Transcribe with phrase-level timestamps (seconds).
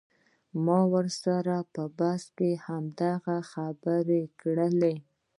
[0.65, 4.95] ما ورسره په بحث کښې هماغه خبرې کړلې.